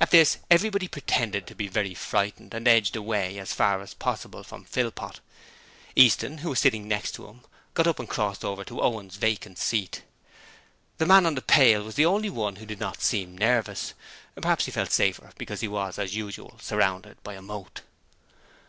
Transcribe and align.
At 0.00 0.10
this, 0.10 0.38
everybody 0.50 0.88
pretended 0.88 1.46
to 1.46 1.54
be 1.54 1.68
very 1.68 1.94
frightened, 1.94 2.52
and 2.52 2.66
edged 2.66 2.96
away 2.96 3.38
as 3.38 3.52
far 3.52 3.80
as 3.80 3.94
possible 3.94 4.42
from 4.42 4.64
Philpot. 4.64 5.20
Easton, 5.94 6.38
who 6.38 6.48
was 6.48 6.58
sitting 6.58 6.88
next 6.88 7.12
to 7.12 7.28
him, 7.28 7.42
got 7.72 7.86
up 7.86 8.00
and 8.00 8.08
crossed 8.08 8.44
over 8.44 8.64
to 8.64 8.80
Owen's 8.80 9.14
vacant 9.14 9.56
seat. 9.60 10.02
The 10.98 11.06
man 11.06 11.26
on 11.26 11.36
the 11.36 11.42
pail 11.42 11.84
was 11.84 11.94
the 11.94 12.06
only 12.06 12.28
one 12.28 12.56
who 12.56 12.66
did 12.66 12.80
not 12.80 13.00
seem 13.02 13.38
nervous; 13.38 13.94
perhaps 14.42 14.64
he 14.64 14.72
felt 14.72 14.90
safer 14.90 15.30
because 15.38 15.60
he 15.60 15.68
was, 15.68 15.96
as 15.96 16.16
usual, 16.16 16.58
surrounded 16.60 17.22
by 17.22 17.34
a 17.34 17.40
moat. 17.42 17.82